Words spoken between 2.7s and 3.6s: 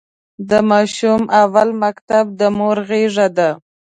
غېږ ده.